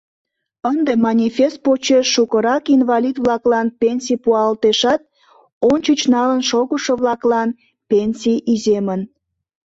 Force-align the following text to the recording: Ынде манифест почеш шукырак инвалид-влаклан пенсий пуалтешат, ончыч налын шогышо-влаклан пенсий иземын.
Ынде 0.71 0.93
манифест 1.05 1.57
почеш 1.65 2.05
шукырак 2.13 2.63
инвалид-влаклан 2.75 3.67
пенсий 3.79 4.19
пуалтешат, 4.23 5.01
ончыч 5.71 5.99
налын 6.13 6.41
шогышо-влаклан 6.49 7.49
пенсий 7.89 8.39
иземын. 8.53 9.01